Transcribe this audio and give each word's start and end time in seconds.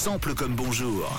Sample 0.00 0.32
comme 0.34 0.54
bonjour. 0.54 1.12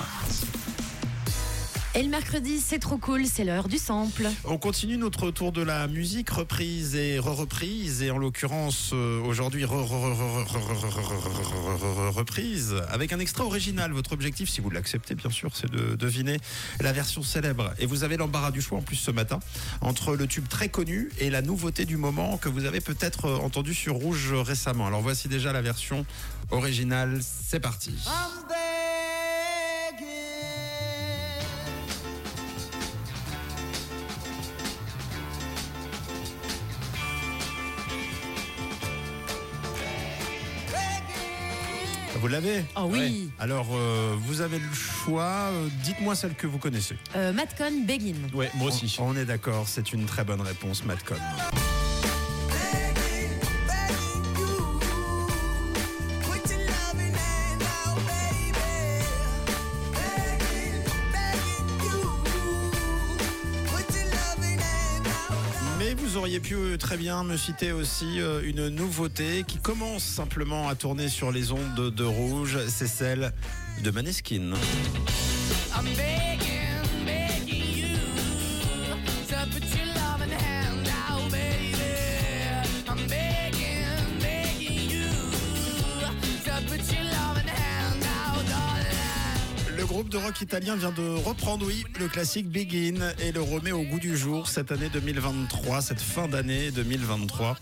Et 1.94 2.02
le 2.02 2.08
mercredi, 2.08 2.58
c'est 2.58 2.78
trop 2.78 2.96
cool, 2.96 3.26
c'est 3.26 3.44
l'heure 3.44 3.68
du 3.68 3.76
sample. 3.76 4.26
On 4.44 4.56
continue 4.56 4.96
notre 4.96 5.30
tour 5.30 5.52
de 5.52 5.60
la 5.60 5.86
musique, 5.88 6.30
reprise 6.30 6.96
et 6.96 7.18
re-reprise, 7.18 8.02
et 8.02 8.10
en 8.10 8.16
l'occurrence 8.16 8.90
euh, 8.94 9.20
aujourd'hui 9.22 9.64
re- 9.64 9.66
re- 9.66 10.16
re- 10.16 10.46
re- 10.46 10.46
re- 10.46 10.90
re- 10.90 12.08
re- 12.08 12.10
reprise, 12.10 12.74
avec 12.88 13.12
un 13.12 13.18
extrait 13.20 13.44
original. 13.44 13.92
Votre 13.92 14.14
objectif, 14.14 14.48
si 14.48 14.62
vous 14.62 14.70
l'acceptez 14.70 15.14
bien 15.14 15.28
sûr, 15.30 15.50
c'est 15.54 15.70
de 15.70 15.94
deviner 15.94 16.38
la 16.80 16.92
version 16.92 17.22
célèbre. 17.22 17.74
Et 17.78 17.84
vous 17.84 18.04
avez 18.04 18.16
l'embarras 18.16 18.52
du 18.52 18.62
choix 18.62 18.78
en 18.78 18.82
plus 18.82 18.96
ce 18.96 19.10
matin, 19.10 19.38
entre 19.82 20.16
le 20.16 20.26
tube 20.26 20.48
très 20.48 20.70
connu 20.70 21.10
et 21.18 21.28
la 21.28 21.42
nouveauté 21.42 21.84
du 21.84 21.98
moment 21.98 22.38
que 22.38 22.48
vous 22.48 22.64
avez 22.64 22.80
peut-être 22.80 23.26
euh, 23.26 23.36
entendu 23.36 23.74
sur 23.74 23.94
Rouge 23.94 24.32
récemment. 24.32 24.86
Alors 24.86 25.02
voici 25.02 25.28
déjà 25.28 25.52
la 25.52 25.60
version 25.60 26.06
originale, 26.50 27.20
c'est 27.22 27.60
parti. 27.60 27.92
Vous 42.22 42.28
l'avez 42.28 42.64
Oh 42.76 42.82
oui. 42.88 43.30
Alors 43.40 43.66
euh, 43.74 44.14
vous 44.16 44.42
avez 44.42 44.60
le 44.60 44.72
choix, 44.72 45.48
Euh, 45.50 45.66
dites-moi 45.82 46.14
celle 46.14 46.34
que 46.34 46.46
vous 46.46 46.58
connaissez. 46.58 46.96
Euh, 47.16 47.32
Madcon 47.32 47.82
Begin. 47.84 48.14
Ouais, 48.32 48.48
moi 48.54 48.68
aussi. 48.68 48.96
On, 49.00 49.08
on 49.08 49.16
est 49.16 49.24
d'accord, 49.24 49.64
c'est 49.66 49.92
une 49.92 50.04
très 50.06 50.22
bonne 50.22 50.40
réponse, 50.40 50.84
Madcon. 50.84 51.16
Vous 66.02 66.16
auriez 66.16 66.40
pu 66.40 66.54
euh, 66.54 66.76
très 66.76 66.96
bien 66.96 67.22
me 67.22 67.36
citer 67.36 67.72
aussi 67.72 68.20
euh, 68.20 68.42
une 68.44 68.68
nouveauté 68.68 69.44
qui 69.46 69.58
commence 69.58 70.02
simplement 70.02 70.68
à 70.68 70.74
tourner 70.74 71.08
sur 71.08 71.30
les 71.30 71.52
ondes 71.52 71.90
de 71.94 72.04
rouge, 72.04 72.58
c'est 72.68 72.88
celle 72.88 73.32
de 73.82 73.90
Maneskin. 73.90 74.52
De 90.12 90.18
rock 90.18 90.42
italien 90.42 90.76
vient 90.76 90.90
de 90.90 91.08
reprendre, 91.24 91.66
oui, 91.66 91.84
le 91.98 92.06
classique 92.06 92.46
Begin 92.46 93.14
et 93.18 93.32
le 93.32 93.40
remet 93.40 93.72
au 93.72 93.82
goût 93.82 93.98
du 93.98 94.14
jour 94.14 94.46
cette 94.46 94.70
année 94.70 94.90
2023, 94.92 95.80
cette 95.80 96.02
fin 96.02 96.28
d'année 96.28 96.70
2023. 96.70 97.56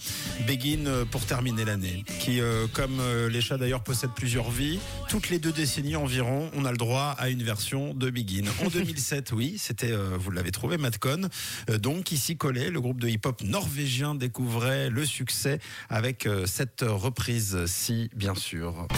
Begin 0.48 0.86
euh, 0.86 1.04
pour 1.04 1.24
terminer 1.24 1.64
l'année, 1.64 2.04
qui, 2.18 2.40
euh, 2.40 2.66
comme 2.72 2.98
euh, 2.98 3.28
les 3.28 3.40
chats 3.40 3.56
d'ailleurs, 3.56 3.84
possèdent 3.84 4.14
plusieurs 4.16 4.50
vies. 4.50 4.80
Toutes 5.08 5.28
les 5.28 5.38
deux 5.38 5.52
décennies 5.52 5.94
environ, 5.94 6.50
on 6.56 6.64
a 6.64 6.72
le 6.72 6.76
droit 6.76 7.14
à 7.18 7.28
une 7.28 7.44
version 7.44 7.94
de 7.94 8.10
Begin. 8.10 8.46
En 8.64 8.68
2007, 8.72 9.30
oui, 9.30 9.54
c'était, 9.56 9.92
euh, 9.92 10.16
vous 10.18 10.32
l'avez 10.32 10.50
trouvé, 10.50 10.76
Madcon. 10.76 11.28
Euh, 11.68 11.78
donc, 11.78 12.10
ici 12.10 12.36
collé, 12.36 12.70
le 12.70 12.80
groupe 12.80 13.00
de 13.00 13.08
hip-hop 13.08 13.42
norvégien 13.42 14.16
découvrait 14.16 14.90
le 14.90 15.06
succès 15.06 15.60
avec 15.88 16.28
cette 16.46 16.82
reprise-ci, 16.82 18.10
bien 18.16 18.34
sûr. 18.34 18.88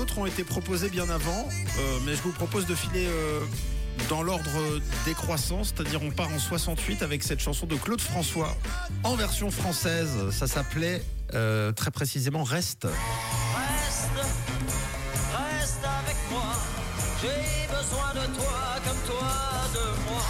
D'autres 0.00 0.16
ont 0.16 0.24
été 0.24 0.44
proposés 0.44 0.88
bien 0.88 1.10
avant, 1.10 1.46
euh, 1.78 1.98
mais 2.06 2.16
je 2.16 2.22
vous 2.22 2.32
propose 2.32 2.64
de 2.64 2.74
filer 2.74 3.06
euh, 3.06 3.40
dans 4.08 4.22
l'ordre 4.22 4.50
décroissant, 5.04 5.62
c'est-à-dire 5.62 6.02
on 6.02 6.10
part 6.10 6.32
en 6.32 6.38
68 6.38 7.02
avec 7.02 7.22
cette 7.22 7.40
chanson 7.40 7.66
de 7.66 7.74
Claude 7.74 8.00
François 8.00 8.56
en 9.04 9.14
version 9.14 9.50
française. 9.50 10.30
Ça 10.30 10.46
s'appelait 10.46 11.02
euh, 11.34 11.70
très 11.72 11.90
précisément 11.90 12.44
Reste. 12.44 12.84
Reste, 12.84 14.08
reste 15.36 15.84
avec 15.84 16.16
moi. 16.30 16.54
J'ai 17.20 17.66
besoin 17.68 18.14
de 18.14 18.26
toi 18.38 18.80
comme 18.82 19.02
toi 19.06 19.32
de 19.74 19.84
moi. 20.08 20.22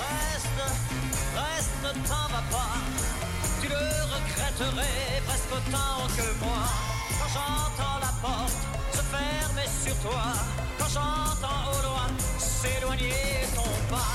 Reste, 0.00 0.62
reste, 1.36 1.70
ne 1.84 2.08
t'en 2.08 2.28
va 2.32 2.42
pas. 2.50 2.76
Tu 3.60 3.68
le 3.68 3.76
regretterais 3.76 5.22
presque 5.26 5.52
autant 5.52 6.06
que 6.16 6.44
moi. 6.44 6.64
Quand 7.10 7.28
j'entends 7.28 7.98
la 8.00 8.12
porte 8.22 8.61
sur 9.84 9.96
toi, 9.96 10.22
quand 10.78 10.86
j'entends 10.86 11.70
au 11.70 11.82
loin 11.82 12.06
s'éloigner 12.38 13.12
ton 13.54 13.62
pas, 13.90 14.06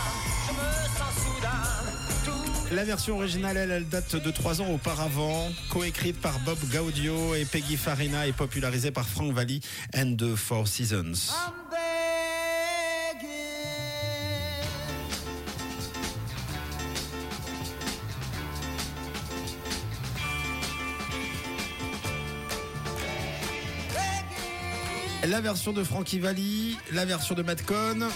je 0.47 0.53
me 0.53 0.97
sens 0.97 1.13
soudain 1.23 2.25
tout 2.25 2.75
La 2.75 2.83
version 2.83 3.15
originale, 3.15 3.57
elle, 3.57 3.71
elle 3.71 3.89
date 3.89 4.15
de 4.15 4.31
trois 4.31 4.61
ans 4.61 4.69
auparavant, 4.69 5.49
coécrite 5.69 6.19
par 6.21 6.39
Bob 6.39 6.57
Gaudio 6.71 7.35
et 7.35 7.45
Peggy 7.45 7.75
Farina 7.77 8.27
et 8.27 8.33
popularisée 8.33 8.91
par 8.91 9.07
Frank 9.07 9.33
Valli 9.33 9.61
and 9.95 10.15
the 10.17 10.35
Four 10.35 10.67
Seasons. 10.67 11.33
La 25.25 25.41
version 25.41 25.73
de 25.73 25.83
Frankie 25.83 26.19
Valli, 26.19 26.77
la 26.93 27.03
version 27.03 27.33
de 27.33 27.41
Madcon, 27.41 28.07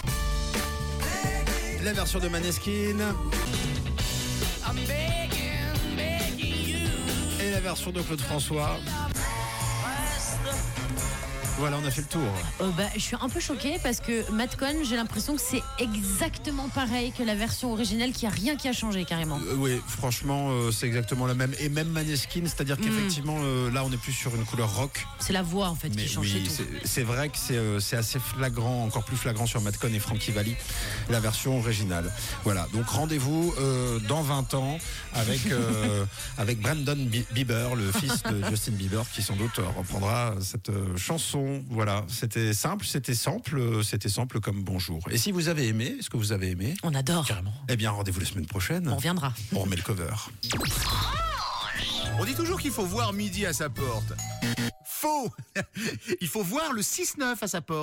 la 1.82 1.92
version 1.92 2.20
de 2.20 2.28
Maneskin 2.28 2.98
et 7.40 7.50
la 7.50 7.60
version 7.60 7.90
de 7.90 8.00
Claude 8.02 8.20
François. 8.20 8.78
Voilà, 11.58 11.78
on 11.80 11.86
a 11.86 11.90
fait 11.90 12.00
le 12.00 12.06
tour. 12.08 12.22
Euh, 12.60 12.70
bah, 12.76 12.84
je 12.94 13.00
suis 13.00 13.14
un 13.20 13.28
peu 13.28 13.38
choquée 13.38 13.76
parce 13.82 14.00
que 14.00 14.28
Madcon, 14.32 14.82
j'ai 14.84 14.96
l'impression 14.96 15.36
que 15.36 15.40
c'est 15.40 15.62
exactement 15.78 16.68
pareil 16.70 17.12
que 17.16 17.22
la 17.22 17.34
version 17.36 17.72
originelle, 17.72 18.12
qu'il 18.12 18.28
n'y 18.28 18.34
a 18.34 18.36
rien 18.36 18.56
qui 18.56 18.68
a 18.68 18.72
changé 18.72 19.04
carrément. 19.04 19.38
Euh, 19.46 19.54
oui, 19.58 19.80
franchement, 19.86 20.48
euh, 20.50 20.72
c'est 20.72 20.86
exactement 20.86 21.26
la 21.26 21.34
même. 21.34 21.52
Et 21.60 21.68
même 21.68 21.88
Maneskin, 21.88 22.42
c'est-à-dire 22.46 22.78
qu'effectivement, 22.78 23.36
euh, 23.42 23.70
là, 23.70 23.84
on 23.84 23.92
est 23.92 23.96
plus 23.96 24.12
sur 24.12 24.34
une 24.34 24.44
couleur 24.44 24.74
rock. 24.74 25.06
C'est 25.20 25.32
la 25.32 25.42
voix 25.42 25.68
en 25.68 25.74
fait 25.76 25.90
Mais 25.94 26.02
qui 26.02 26.08
change 26.08 26.26
oui, 26.26 26.42
c'est 26.48 26.64
tout. 26.64 26.70
c'est- 26.82 26.86
c'est 26.88 27.02
vrai 27.04 27.28
que 27.28 27.36
c'est 27.80 27.96
assez 27.96 28.18
flagrant, 28.18 28.84
encore 28.84 29.04
plus 29.04 29.16
flagrant 29.16 29.46
sur 29.46 29.60
Madcon 29.60 29.92
et 29.94 29.98
Frankie 30.00 30.32
Valli, 30.32 30.56
la 31.10 31.20
version 31.20 31.58
originale. 31.58 32.10
Voilà, 32.44 32.66
donc 32.72 32.86
rendez-vous 32.88 33.54
dans 34.08 34.22
20 34.22 34.54
ans 34.54 34.78
avec, 35.14 35.40
avec 36.38 36.60
Brandon 36.60 36.96
Bi- 36.96 37.24
Bieber, 37.32 37.74
le 37.76 37.92
fils 37.92 38.22
de 38.24 38.42
Justin 38.50 38.72
Bieber, 38.72 39.04
qui 39.14 39.22
sans 39.22 39.36
doute 39.36 39.60
reprendra 39.76 40.34
cette 40.40 40.70
euh, 40.70 40.96
Voilà, 41.70 42.04
c'était 42.08 42.52
simple, 42.52 42.84
c'était 42.84 43.14
simple, 43.14 43.58
euh, 43.58 43.82
c'était 43.82 44.08
simple 44.08 44.40
comme 44.40 44.62
bonjour. 44.62 45.00
Et 45.10 45.18
si 45.18 45.32
vous 45.32 45.48
avez 45.48 45.68
aimé, 45.68 45.96
est-ce 45.98 46.10
que 46.10 46.16
vous 46.16 46.32
avez 46.32 46.50
aimé 46.50 46.74
On 46.82 46.94
adore. 46.94 47.26
Eh 47.68 47.76
bien, 47.76 47.90
rendez-vous 47.90 48.20
la 48.20 48.26
semaine 48.26 48.46
prochaine. 48.46 48.88
On 48.88 48.96
reviendra. 48.96 49.32
On 49.54 49.60
remet 49.60 49.76
le 49.76 49.82
cover. 49.82 50.14
On 52.18 52.24
dit 52.24 52.34
toujours 52.34 52.60
qu'il 52.60 52.70
faut 52.70 52.84
voir 52.84 53.12
midi 53.12 53.46
à 53.46 53.52
sa 53.52 53.68
porte. 53.68 54.12
Faux 54.84 55.32
Il 56.20 56.28
faut 56.28 56.42
voir 56.42 56.72
le 56.72 56.82
6-9 56.82 57.36
à 57.40 57.48
sa 57.48 57.60
porte. 57.60 57.80